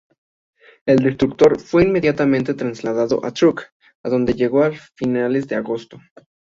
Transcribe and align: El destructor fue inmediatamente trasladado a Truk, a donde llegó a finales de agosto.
El 0.87 0.97
destructor 1.03 1.59
fue 1.61 1.83
inmediatamente 1.83 2.55
trasladado 2.55 3.23
a 3.23 3.31
Truk, 3.33 3.65
a 4.03 4.09
donde 4.09 4.33
llegó 4.33 4.63
a 4.63 4.71
finales 4.95 5.47
de 5.47 5.55
agosto. 5.57 5.99